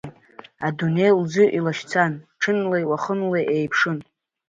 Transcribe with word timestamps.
Адунеи 0.67 1.13
лзы 1.21 1.45
илашьцан, 1.57 2.13
ҽынлеи 2.41 2.83
уахылеи 2.89 3.45
еиԥшын. 3.55 3.97